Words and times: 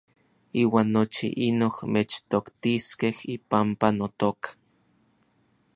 Iuan 0.61 0.87
nochi 0.95 1.27
inoj 1.47 1.75
mechtoktiskej 1.93 3.15
ipampa 3.35 3.87
notoka. 3.99 4.49